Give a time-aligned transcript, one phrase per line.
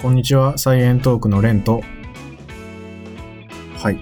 [0.00, 1.82] こんにちは、サイエントークのレンと、
[3.76, 3.98] はい。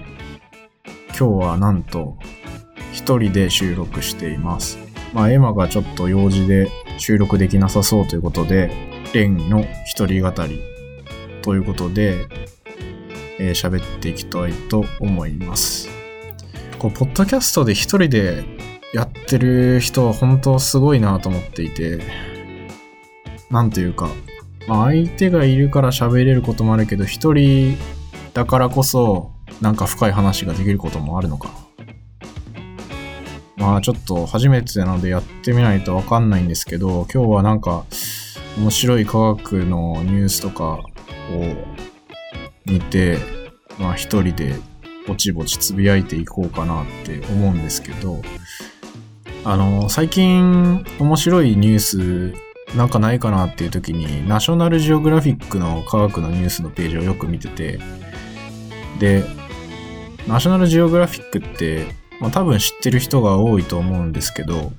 [1.09, 2.17] 今日はなんと、
[2.93, 4.79] 一人で収録しています。
[5.13, 6.69] まあ、エマがちょっと用事で
[6.99, 8.71] 収録できなさそうということで、
[9.13, 10.61] レンの一人語り
[11.41, 12.27] ということで、
[13.37, 15.89] えー喋っていきたいと思います。
[16.77, 18.45] こう、ポッドキャストで一人で
[18.93, 21.99] やってる人は本当すごいなと思っていて、
[23.51, 24.09] なんというか、
[24.69, 27.75] まあ、相手がいるから喋れることもあるけど、一人
[28.35, 31.49] だからこそ、なんか深い話ができることもあるのか。
[33.57, 37.83] まあちょっと初めてなのでやってみないとわかんないんですけど、今日はなんか
[38.59, 40.81] 面白い科学のニュースとかを
[42.67, 43.17] 見て、
[43.79, 44.53] まあ一人で
[45.07, 48.21] ぼちぼちつぶやいていこうかなって思うんですけど、
[49.43, 57.79] あの、最近面白いニュースなんかないかなっていう時に、ナショナルジオグラフィックの科学のニュースのページをよく見てて、
[58.99, 59.23] で、
[60.27, 61.87] ナショナルジオグラフィックって、
[62.19, 64.71] まあ多分知ってる人が多いと思うんですけど、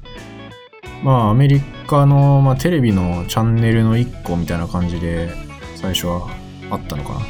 [1.03, 5.31] まあアメリカの、まあ、テレビのチャンネルの一個みたいな感じで
[5.75, 6.29] 最初は
[6.71, 7.21] あったのかな。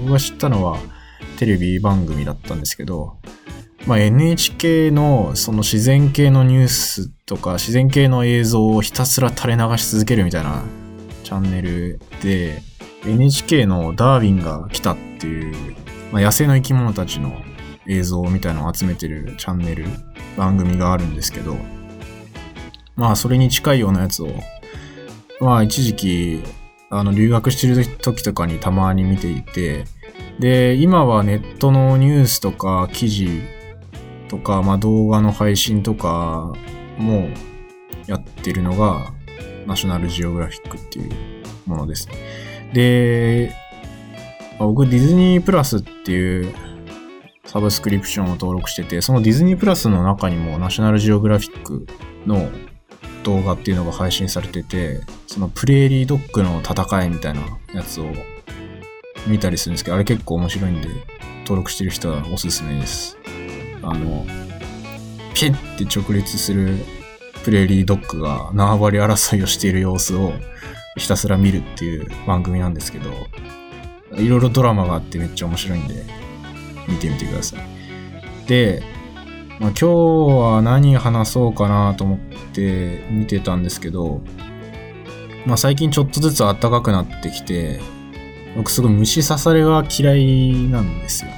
[0.00, 0.78] 僕が知ったのは
[1.38, 3.16] テレビ番組だったんですけど、
[3.88, 10.62] まあ、NHK のその自然系のニュースとか自然系の映像をひたすら垂れ流し続けるみたいな
[11.24, 12.60] チャンネルで
[13.06, 15.74] NHK のダーウィンが来たっていう、
[16.12, 17.32] まあ、野生の生き物たちの
[17.86, 19.86] 映像みたいなのを集めてるチャンネル
[20.36, 21.56] 番組があるんですけど
[22.94, 24.28] まあそれに近いようなやつを
[25.40, 26.42] まあ一時期
[26.90, 29.86] あの留学してる時とかにたまに見ていて
[30.38, 33.56] で今はネットのニュースとか記事
[34.28, 36.52] とか、まあ、動画の配信とか
[36.98, 37.28] も
[38.06, 39.12] やってるのが、
[39.66, 41.12] ナショナルジオグラフィックっていう
[41.66, 42.08] ものです。
[42.72, 43.52] で、
[44.58, 46.54] 僕ディズニープラスっていう
[47.44, 51.86] サブスクリプションを登録してて、そのディズニープラスの中にもナショナルジオグラフィック
[52.26, 52.50] の
[53.24, 57.40] 動画っていうのが配信されてて、そのプレーリードッグの戦いみたいな
[57.74, 58.06] やつを
[59.26, 60.88] 見たりするんですけど、あれ結構面白いんで、
[61.42, 63.17] 登録してる人はおすすめです。
[63.82, 64.26] あの、
[65.34, 66.76] ピッて直立する
[67.44, 70.32] プレーリードッグが縄張り争いをしている様子を
[70.96, 73.10] ひたすら見るっていう番組なんですけど、
[74.16, 76.04] いろいろドラマがあってめっちゃ面白いんで、
[76.88, 77.60] 見てみてください。
[78.48, 78.82] で、
[79.60, 82.18] まあ、今日は何話そうかなと思っ
[82.52, 84.22] て見てたんですけど、
[85.46, 87.80] まあ、最近ちょっとずつ暖かくなってきて、
[88.56, 91.30] 僕すごい虫刺されが嫌いなんですよ。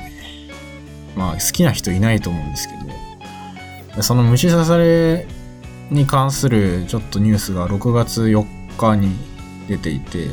[1.16, 2.74] まあ好きな人いないと思うんですけ
[3.96, 5.26] ど、その虫刺され
[5.90, 8.44] に関するちょっとニュースが6月4
[8.76, 9.16] 日に
[9.68, 10.28] 出ていて、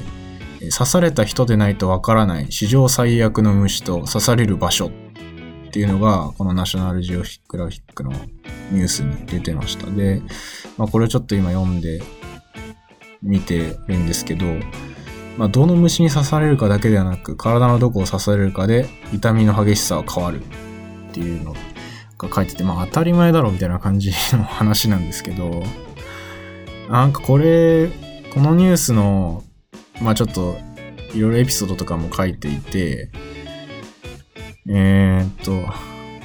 [0.59, 4.91] 刺された人でないとわからない史上最悪の虫と刺される場所っ
[5.71, 8.11] ていうのが、このナショナルジオグラフィックの
[8.71, 9.87] ニュースに出てました。
[9.91, 10.21] で、
[10.77, 12.01] まあこれをちょっと今読んで
[13.21, 14.45] 見てるんですけど、
[15.37, 20.41] まあどの虫に刺されるかだけではなく、体のどこを刺されるかで痛みの激しさは変わる
[21.09, 21.53] っていうの
[22.17, 25.63] が書いてて、まあ当たり前だろみたいな感じの話なんですけど、
[26.89, 27.89] なんかこれ、
[28.33, 29.43] このニュースの、
[30.01, 30.57] まあちょっと
[31.13, 33.09] いろいろエピソードとかも書いていて、
[34.69, 35.51] えー、っと、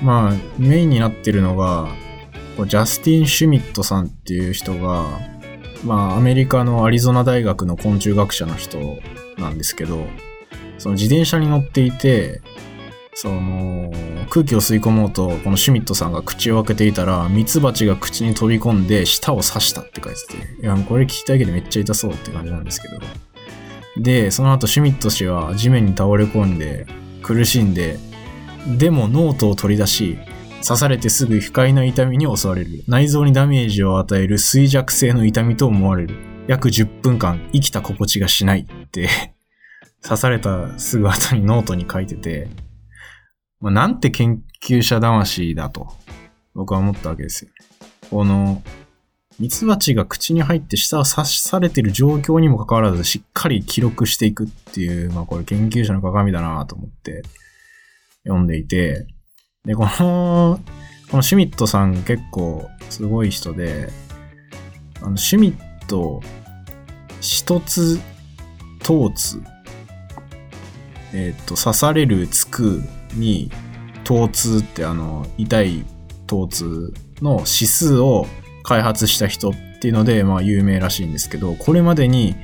[0.03, 1.89] まあメインになってるのが、
[2.67, 5.07] ジャスティン・シュミットさんっていう人が、
[5.85, 8.79] まあアメリカのアリゾナ大学の昆虫学者の人
[9.39, 10.07] なんですけど、
[10.79, 12.43] その自転車に乗っていて、
[13.15, 13.91] その
[14.31, 22.99] 空気を吸い込もうとこのシュミットさんが口を開けていたらミツバチが口に飛び込んで舌を刺したって書いてていやこれ聞きたいけどめっちゃ痛そうって感じなんですけど。
[23.99, 26.87] でその後シュミット氏は地面に倒れ込んで
[27.23, 27.99] 苦しんで
[28.79, 30.17] でもノートを取り出し
[30.67, 32.85] 刺されてすぐ不快な痛みに襲われる。
[32.87, 36.17] 内臓にダメージを与える衰弱性の痛みと思われる。
[36.47, 39.09] 約10分間生きた心地がしないって
[40.03, 42.49] 刺されたすぐ後にノートに書いてて。
[43.63, 45.89] まあ、なんて研究者魂だと、
[46.55, 47.51] 僕は思ったわけですよ。
[48.11, 48.63] この、
[49.39, 57.23] ミツバチが口に入って舌を刺されている状況にもかかわらず、しっかり記録していくっていう、まあこれ研究者の鑑だなと思って
[58.25, 59.07] 読んでいて、
[59.65, 60.61] で、この、
[61.11, 63.89] このシュミットさん結構すごい人で、
[65.01, 66.21] あの、シュミット、
[67.21, 68.01] 一つ、
[68.81, 69.43] 疼痛、
[71.15, 72.83] えっ、と、刺される、つく、
[73.15, 73.51] に
[74.05, 75.85] 疼痛ってあの痛い
[76.27, 78.27] 疼痛の指数を
[78.63, 82.35] 開発した人っていうので、まあ、有名らしいんですけどこれまでに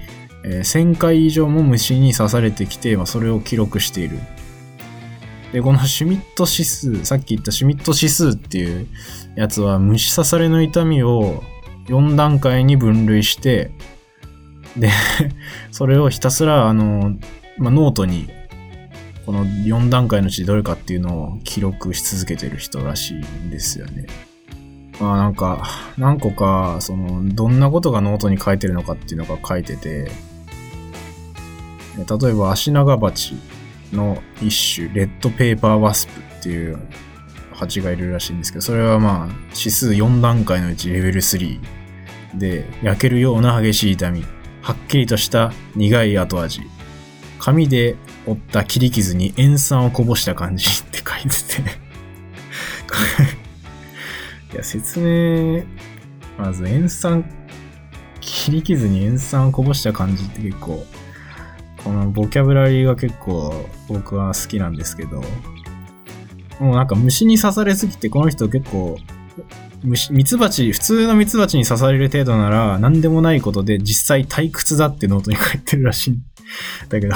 [0.45, 4.19] えー1000回以上も虫に刺されてきて、まあ、それを記録している。
[5.53, 8.87] で、このシュミット指数、さっき言ったシュミット指数っていう
[9.35, 11.43] やつは虫刺されの痛みを
[11.87, 13.71] 4段階に分類して、
[14.77, 14.91] で、
[15.73, 17.17] それをひたすら、あの、
[17.57, 18.29] まあ、ノートに、
[19.29, 24.07] この4段階のうちどれかっていうのを記録し続けてる人らしいんですよね。
[24.99, 30.11] まあなんか、何個か、その、どんなことがノートに書いてるのかっていうのが書いてて、
[31.99, 33.37] 例えば、アシナガバチ
[33.93, 36.79] の一種、レッドペーパーワスプっていう
[37.53, 41.61] 蜂がいるらしいんですけど、それはまあ、指数4段階のうちレベル3
[42.35, 44.25] で、焼けるような激しい痛み、
[44.63, 46.63] はっきりとした苦い後味、
[47.39, 47.95] 紙で
[48.29, 51.63] 折った切り傷に塩酸をこぼした感じって書いてて。
[51.63, 52.95] こ
[54.51, 55.65] れいや、説明、
[56.39, 57.25] まず塩酸、
[58.21, 60.87] 切り傷に塩酸をこぼした感じって結構、
[61.85, 65.23] このボキャブラリーが結構僕は好きなんですけど、
[66.61, 68.97] もうなんか虫に刺されすぎてこの人結構、
[69.85, 76.23] 虫、ミツバチ、普通のミツバチに刺される程度なら何でもないことで実際退屈だってノートに書いてるらしいん
[76.89, 77.15] だけど、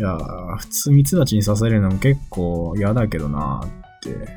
[0.00, 0.16] いや
[0.56, 4.28] 普通ミツバチに刺されるのも結構嫌だけどなって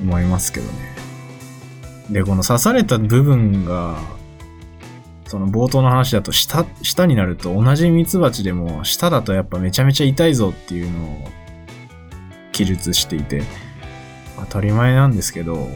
[0.00, 0.72] 思いますけどね。
[2.10, 3.98] で、この刺された部分が、
[5.26, 11.28] その冒頭の話だと下、下になると同じミツバチでも下だとやっぱめちゃめちゃ痛いぞっていうのを
[12.52, 13.42] 記述していて、
[14.38, 15.66] 当たり前なんですけど、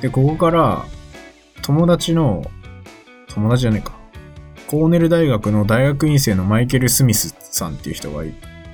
[0.00, 0.86] で、ここから
[1.60, 2.42] 友達の、
[3.28, 4.03] 友達じゃねえか。
[4.66, 8.28] コーネル大学の大学院生のマイケル・スミスさんっていう人がい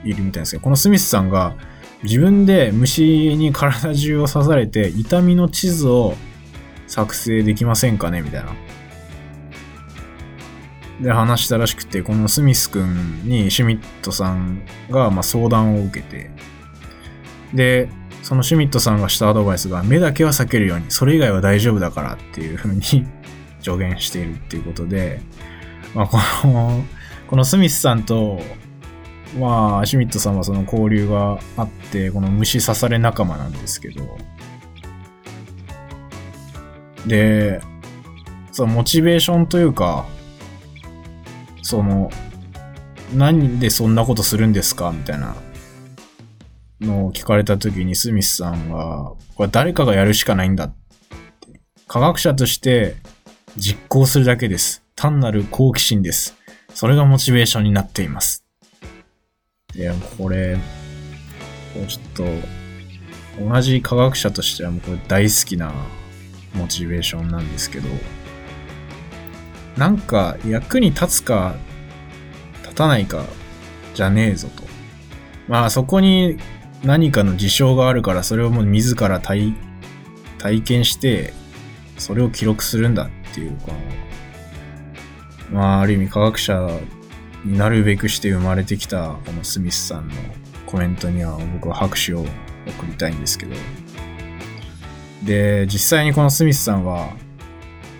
[0.05, 1.55] るみたいですけど、このスミスさんが
[2.03, 6.15] 自分で虫に体中を刺されて痛みの地図を
[6.87, 8.53] 作成できませんかねみたいな。
[11.01, 16.31] で話したらしくて、このスミス君にシュミットさんがま相談を受けて、
[17.55, 17.89] で、
[18.23, 22.83] そのシュミットさんがしたアドバイスが目だけは避けるように、それ以外は大丈夫だからっていう風に
[23.63, 25.23] 助言しているっていうことで、
[25.95, 26.85] まあこの、
[27.29, 28.41] このスミスさんと、
[29.39, 34.19] まあ、シュミットさんはその交流があって、この虫刺され仲間なんですけど、
[37.07, 37.61] で、
[38.53, 40.07] そのモチベーションというか、
[41.63, 42.11] その、
[43.15, 45.37] 何でそんなことするんですかみたいな
[46.81, 50.75] のを聞かれた時にスミスさんは、これ誰かがやるしかないんだって。
[51.87, 52.97] 科学者として
[53.57, 54.85] 実行するだけです。
[55.01, 56.37] 単なる好奇心です。
[56.75, 58.45] それがモチベーションになっています。
[59.75, 60.59] いや、これ、
[61.73, 65.73] こうちょっと、同じ科学者としてはもうこれ大好きな
[66.53, 67.89] モチベーションなんですけど、
[69.79, 71.55] なんか役に立つか
[72.63, 73.25] 立たないか
[73.95, 74.65] じゃねえぞと。
[75.49, 76.37] まあそこに
[76.85, 79.55] 何かの事象があるからそれをもう自ら体
[80.37, 81.33] 体験して
[81.97, 84.10] それを記録するんだっていうこの
[85.53, 86.69] まあある意味科学者
[87.45, 90.15] になるべくして生まれてきたこのスミスさんの
[90.67, 93.55] コメントには僕は拍手を送りたいんですけど。
[95.25, 97.11] で実際にこのスミスさんは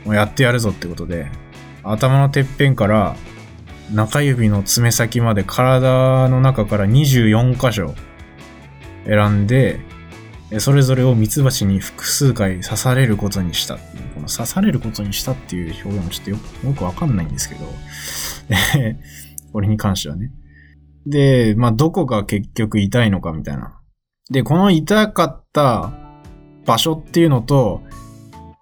[0.07, 1.31] もうやってやるぞってことで
[1.83, 3.15] 頭のてっぺんから
[3.93, 7.95] 中指の爪先まで体の中から24箇所
[9.05, 9.81] 選んで、
[10.59, 14.11] それぞれをミツバチに複数回刺されることにしたっていう。
[14.21, 16.37] この刺されることにしたっていう表現もちょっとよ
[16.71, 17.61] よくわかんないんですけど、
[19.53, 20.31] これに関してはね。
[21.07, 23.79] で、まあ、どこが結局痛いのかみたいな。
[24.31, 25.93] で、この痛かった
[26.67, 27.83] 場所っていうのと、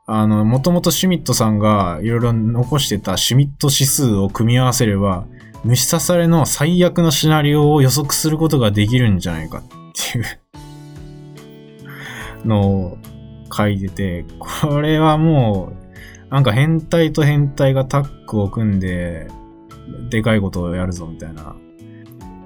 [0.07, 5.27] あの、もともとシュミットさんがいろいろ残してたシュミット指数を組み合わせれば、
[5.65, 9.63] 虫刺されの最悪のシナリオを予測することができるんじゃないかっ
[10.13, 10.25] ていう
[12.45, 12.99] のを
[13.53, 15.73] 書いてて、これはも
[16.31, 19.29] う、なんか変態と変態がタッグを組んで、
[20.11, 21.57] でかいことをやるぞみたいな。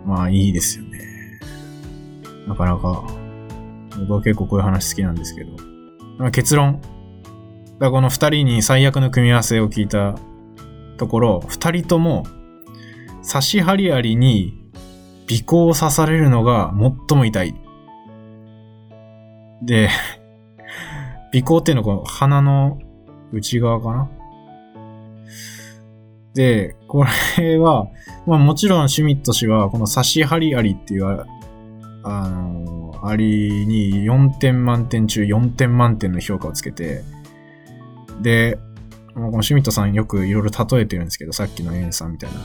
[0.06, 1.00] まあいいですよね。
[2.46, 3.04] なかなか、
[4.00, 5.56] 僕は結構こういう話好きなんですけど。
[6.18, 6.80] まあ結論。
[7.78, 10.14] だこの二人に最悪の組み合わせを聞いた
[10.98, 12.26] ところ、二人とも、
[13.22, 14.62] 差し針ありに
[15.30, 16.72] 尾行を刺されるのが
[17.08, 17.54] 最も痛い。
[19.62, 19.88] で、
[21.34, 22.78] 尾行っていうのはこの鼻の
[23.32, 24.10] 内側かな？
[26.34, 27.04] で、こ
[27.38, 27.86] れは、
[28.26, 31.26] まあもちろんシュミット氏はこの差し針ありっていうあ
[32.04, 37.02] あの、アリに4点満点中4点満点の評価をつけて、
[38.20, 38.58] で、
[39.14, 42.40] もうこのシュミットさんよくいろいろ例えてるんですけど、さっきのエンさんみたいな。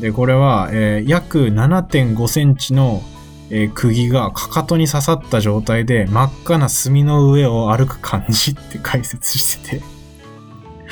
[0.00, 3.02] で、これは、えー、約7.5センチの、
[3.50, 9.94] えー、釘がかかとに刺さった状態で真っ赤な炭の上を歩く感じって解説してて。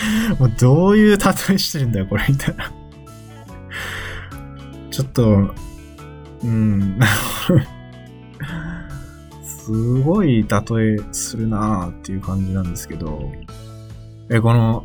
[0.39, 2.73] もうどういう例えしてるんだよ、これ、みたいな。
[4.91, 5.55] ちょっと、
[6.45, 6.99] うん、
[9.43, 10.49] すごい例
[10.95, 13.31] えするなーっていう感じなんですけど、
[14.29, 14.85] え、この、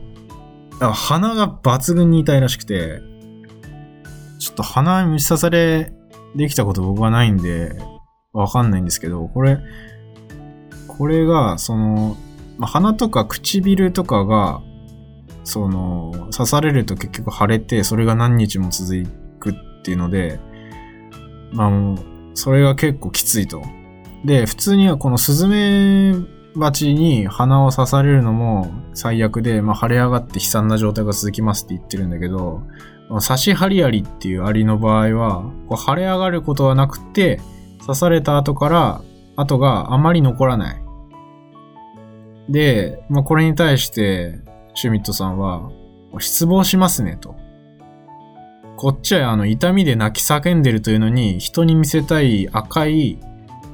[0.80, 3.02] 鼻が抜群に痛いらしくて、
[4.40, 5.92] ちょっと鼻虫刺され
[6.36, 7.76] できたこと僕はないんで、
[8.34, 9.60] わかんないんですけど、これ、
[10.88, 12.18] これが、その、
[12.58, 14.62] ま鼻とか唇とかが、
[15.44, 19.54] その、刺されると結局腫れて、それが何日も続くっ
[19.84, 20.40] ていうので、
[21.54, 21.98] まあもう、
[22.34, 23.62] それが結構きついと。
[24.26, 26.14] で、普通にはこのスズメ
[26.58, 32.64] バチに鼻を刺されるのも最悪で、まあ、腫れ上がって悲惨な状態が続きますって言ってるんだけど、
[33.10, 37.40] 刺し針アリっていうアリの場合は、こう腫れ上がることはなくて、
[37.82, 39.02] 刺された後から
[39.36, 40.82] 跡があまり残らない。
[42.50, 44.40] で、まあ、これに対して、
[44.74, 45.72] シュミットさんは、
[46.20, 47.36] 失望しますねと。
[48.78, 53.18] こっちはあの痛みで泣き叫んでるというのに人に見せたい赤い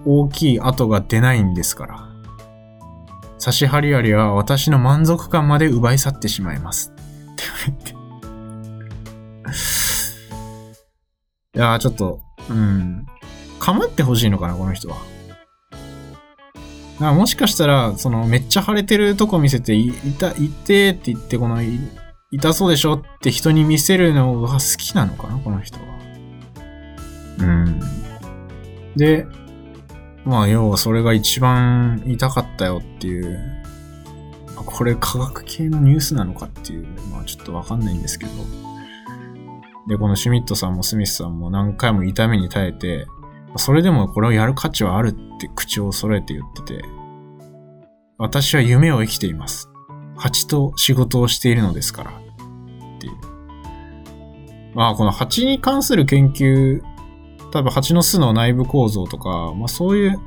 [0.05, 2.12] 大きい跡が出ないんですから。
[3.43, 6.93] 差し張りアリは私の満足感まで奪い去ってしまいます。
[6.93, 7.91] って言って。
[11.53, 13.05] いやーちょっと、うん。
[13.59, 14.95] かまってほしいのかな、この人は。
[17.11, 21.57] もしかしたら、その、めっちゃ腫れてるとこ見せて、い、いた、いてって言って、この、
[22.31, 25.83] 痛そうでしょって人に見せるのが好きなのかな、この人は。
[27.39, 27.81] うん。
[28.95, 29.27] で、
[30.25, 33.63] まあ、要はそれが一番痛かったよっていう、
[34.55, 38.31] これ科学系のニュースなのかっていう、まあちょっとわかんないんですけど。
[39.87, 43.05] で、このシュミットさんもスミスさんも何回も痛みに耐えて、
[43.57, 46.85] それでもこれをやる価値はあるって口を揃えて言ってて、
[48.17, 49.69] 私は夢を生きています。
[50.15, 52.11] 蜂と仕事をしているのですから。
[52.11, 52.13] っ
[52.99, 53.13] ていう。
[54.73, 56.81] まあこの蜂に関する研究
[57.53, 60.19] 多分蜂の巣の内部構造とか、まあそういう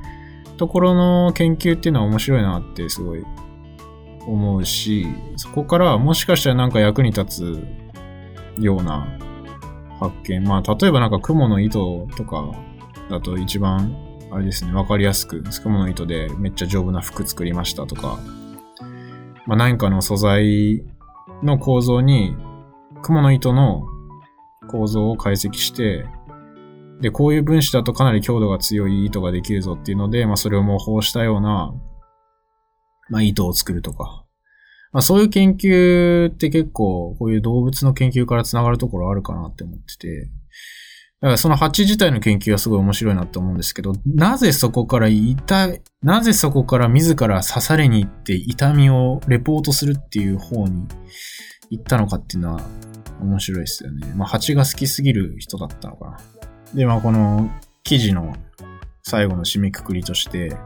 [0.57, 3.25] ところの研究っていうのは面白いなってすごい
[4.27, 5.07] 思うし、
[5.37, 9.19] そこからもしかしたらなんか役に立つような
[9.99, 10.45] 発見。
[10.45, 12.55] まあ例えばなんか雲の糸とか
[13.11, 13.97] だと一番
[14.31, 18.21] あれですね、わかりやすく、雲の糸でめっちゃ丈夫な服作りましたとか、
[19.47, 20.85] まあ何かの素材
[21.43, 22.37] の構造に、
[23.03, 23.85] 雲の糸の
[24.69, 26.07] 構造を解析して、
[27.01, 31.75] で、こういう分子だとかなり強度が強い糸ができるぞっていうので、まあそれを模倣したような、
[33.11, 34.25] まあ糸を作るとか。
[34.93, 40.31] まあそういう研究って結構こういう動物の研究から繋がるところあるかなって思ってて。
[41.23, 50.87] だからその蜂自体の研究はすごい面白いなって思うんですけど、なぜそこから痛い、なぜそこから自ら刺されに行って痛みをレポートするっていう方に
[51.71, 52.61] 行ったのかっていうのは
[53.21, 54.13] 面白いですよね。
[54.15, 56.36] まあ蜂が好きすぎる人だったのかな。
[56.77, 57.51] で、まあこの
[57.83, 58.37] 記事の
[59.03, 60.57] 最後の締めくくりとして、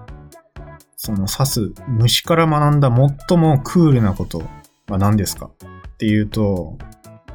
[0.96, 2.90] その刺す虫から学んだ
[3.28, 4.42] 最もクールなこと
[4.88, 6.76] は何ですかっていうと、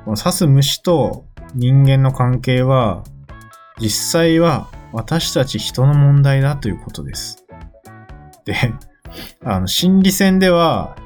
[0.03, 3.03] この刺す虫と人間の関係は、
[3.79, 7.46] 実際は私たち人の問題だということです。
[8.44, 8.55] で、
[9.44, 10.98] あの、心理戦では、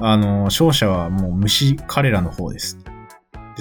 [0.00, 2.78] あの、勝者はもう虫彼らの方です。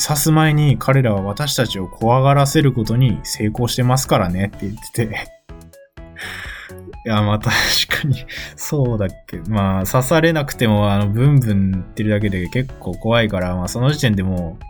[0.02, 5.28] 刺す前に彼らは私たちを怖がらせることに成功してますからねって言ってて
[7.06, 7.54] いや、まあ確
[8.02, 8.26] かに
[8.56, 9.38] そうだっけ。
[9.50, 14.66] まあ刺されなくてもあのブンブン言ってるだけで結構怖いから、まあその時点でもう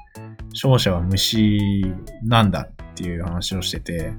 [0.53, 1.59] 勝者は虫
[2.23, 4.13] なんだっていう話をしてて、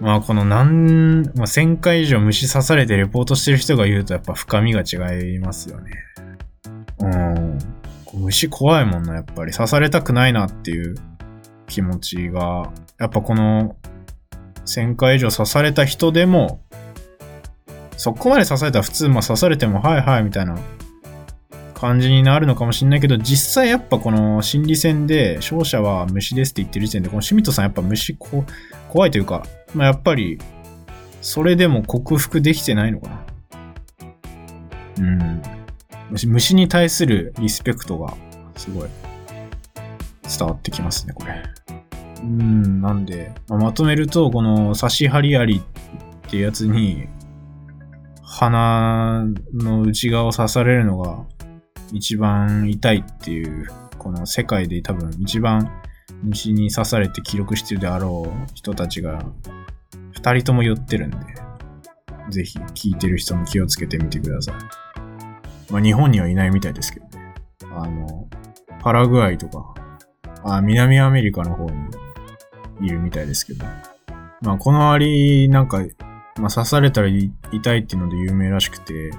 [0.00, 5.90] まあこの何、まあ、1000回以上虫刺されてレポートしてる人が言うとやっぱ深みが違いますよね。
[7.00, 7.73] うん。
[8.14, 9.52] 虫怖いもんな、やっぱり。
[9.52, 10.32] 刺されたくない。
[10.32, 10.92] なってい。
[10.92, 10.94] う
[11.66, 13.76] 気持ちが、やっぱこの
[14.66, 16.60] 1000回以上刺された人でも、
[17.96, 20.00] そこまで刺されたら普通、まあ刺されても、はい。
[20.00, 20.24] はい。
[20.24, 20.46] みたい。
[20.46, 20.56] な
[21.74, 23.00] 感じになるのかもしれない。
[23.00, 28.44] けど、実際やっぱこの心理戦で勝者は虫ですって言ってる時点で、このシミトさんやっぱ虫こ
[28.88, 29.10] 怖い。
[29.10, 29.20] とい。
[29.20, 29.44] うか、
[29.74, 30.38] まあやっぱり、
[31.20, 32.92] それでも克服できてない。
[32.92, 33.20] のかな。
[34.98, 35.42] うん。
[36.10, 38.14] 虫に対するリスペクトが
[38.56, 38.88] すごい
[40.38, 41.42] 伝わってきますね、これ。
[42.22, 47.06] うん、なんで、まあ、まとめると、この差し針アリってやつに、
[48.22, 51.24] 鼻の内側を刺されるのが
[51.92, 53.68] 一番痛いっていう、
[53.98, 55.70] この世界で多分一番
[56.22, 59.24] 虫に刺されて記録してるであろう人たちが
[60.12, 61.16] 二人とも言ってるんで、
[62.30, 64.83] ぜひ聞いてる人も気をつけてみてください。
[65.70, 67.34] まあ日本にはいないみたいですけどね。
[67.70, 68.28] あの、
[68.80, 69.74] パラグアイとか、
[70.44, 73.64] あ南アメリカの方にいるみたいですけど。
[74.42, 75.78] まあこのアリなんか、
[76.38, 79.10] まあ刺されたら痛いっていうので有名らしくて、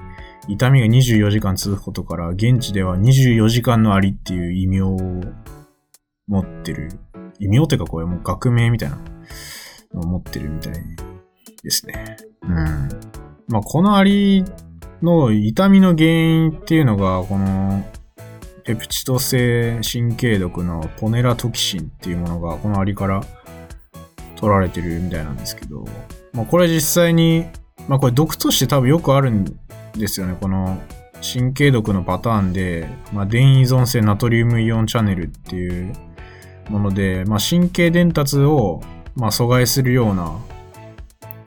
[0.48, 4.96] 痛みが24時間続くことから、現地では24時間のアリっていう異名を
[6.28, 6.90] 持ってる。
[7.40, 8.98] 異名ってかこれもう学名みたいな
[9.94, 10.74] のを持ってるみたい
[11.62, 12.16] ですね。
[12.42, 12.54] うん。
[13.48, 14.44] まあこのアリ
[15.02, 17.84] の痛みの原因っていうのが、この
[18.64, 23.22] ペプチド性神経毒のポネラトキシンっていうものがこのアリから
[24.34, 25.84] 取られてるみたいなんですけど、
[26.32, 27.46] まあこれ実際に、
[27.88, 29.44] まあこれ毒として多分よくあるん
[29.96, 30.36] ですよね。
[30.40, 30.80] この
[31.22, 35.92] 神経毒のパターンで、まあ電依存性ナトリウムイオンチャネルっていう
[36.68, 38.82] もので、まあ神経伝達を
[39.14, 40.36] まあ阻害するような、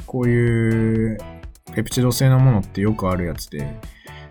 [0.05, 1.17] こういう
[1.75, 3.79] ペプチド性のものってよくあるやつで、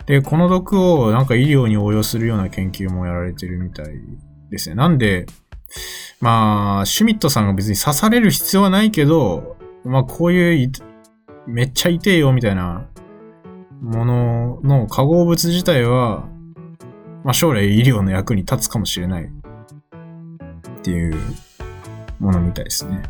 [0.07, 3.87] で、この毒をなんか医療に応用するような研究もやられてるみたい
[4.51, 4.75] ですね。
[4.75, 5.27] なんで、
[6.21, 10.73] まあ、シュミットさんが別に刺される必要はないけど、まあこういう
[11.47, 12.87] めっちゃ痛えよみたいな
[13.81, 16.27] ものの化合物自体は、
[17.25, 21.15] まあ将来医療の役に立つかもしれないっていう
[22.19, 23.03] ものみたいですね。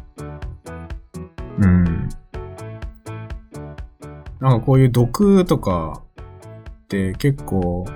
[1.61, 2.09] うん。
[4.41, 6.03] なんかこういう毒とか
[6.85, 7.87] って結構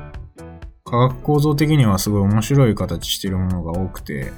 [0.84, 4.32] 化学構造的にはすごい面白い形してるものが多くて、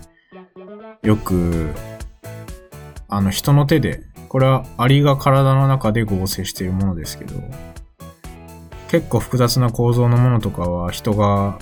[1.02, 1.72] よく、
[3.08, 7.34] あの人の手で、これはアリが体の中で合成しているものですけど、
[8.88, 11.58] 結構複雑な構造のものとかは人が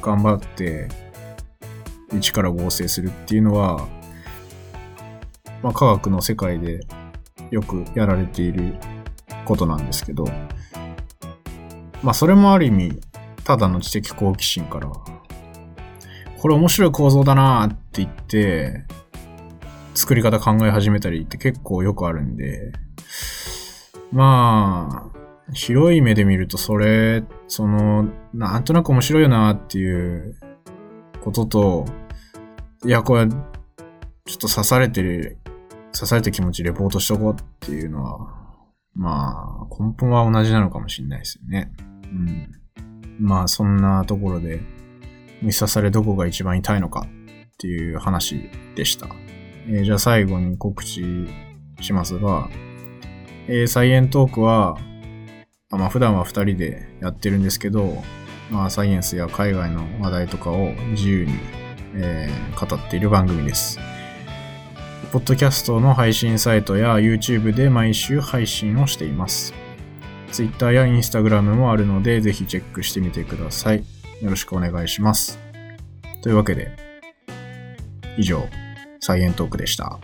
[0.00, 0.88] 頑張って
[2.16, 3.86] 一から合成するっていうのは、
[5.62, 6.80] まあ科学の世界で
[7.50, 8.76] よくやられている
[9.50, 10.24] ことなんですけど、
[12.02, 13.00] まあそれもある意味、
[13.44, 14.92] ただの知的好奇心から、
[16.38, 18.84] これ面白い構造だなって言って、
[19.94, 22.72] 作り方考え始めたりって結構よくあるんで、
[24.12, 30.36] まあ、広い目で見るとそれ、その、なんとなく面白いよなっていう
[31.24, 31.86] ことと、
[32.86, 35.38] いや、これ、ちょっと刺されてる、
[35.92, 38.39] 刺された気持ちレポートしとこうっていうのは、
[38.94, 41.72] まあ、根本は同じなのかもしれないですよね。
[42.04, 42.52] うん。
[43.18, 44.60] まあ、そんなところで、
[45.42, 49.08] 虫刺されどこが一番痛いのかっていう話でした。
[49.66, 51.04] えーじゃあ最後に告知
[51.80, 52.48] しますが、
[53.46, 54.76] えーサイエントークは、
[55.70, 58.02] まあ普段は二人でやってるんですけど、
[58.50, 61.32] まあサイエンスや海外の話題とかを自由に、
[61.94, 63.78] えー語っている番組です。
[65.12, 69.52] ポッドキャストの配信サイトや YouTube で毎週配信をしています。
[70.30, 73.84] Twitter や Instagram もあるので、ぜひチェックしてみてください。
[74.22, 75.40] よろしくお願いします。
[76.22, 76.76] というわけで、
[78.18, 78.46] 以上、
[79.00, 79.98] サイエントークでした。